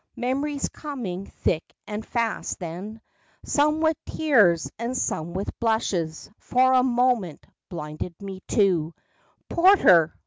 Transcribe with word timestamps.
Memories 0.15 0.67
coming 0.69 1.27
thick 1.27 1.61
and 1.85 2.03
fast 2.03 2.57
then— 2.57 2.99
Some 3.45 3.81
with 3.81 3.95
tears 4.07 4.71
and 4.79 4.97
some 4.97 5.35
with 5.35 5.51
blushes— 5.59 6.27
For 6.39 6.73
a 6.73 6.81
moment 6.81 7.45
blinded 7.69 8.19
me, 8.19 8.41
too. 8.47 8.95
Porter! 9.47 10.15